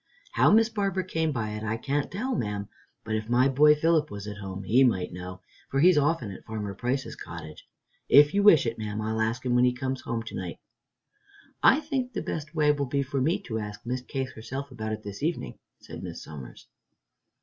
[0.31, 2.67] How Miss Barbara came by it, I can't tell, ma'am,
[3.03, 6.43] but if my boy Philip was at home, he might know, for he's often at
[6.43, 7.69] Farmer Price's cottage.
[8.09, 10.57] If you wish it, ma'am, I'll ask him when he comes home to night."
[11.61, 14.91] "I think the best way will be for me to ask Miss Case herself about
[14.91, 16.65] it this evening," said Miss Somers.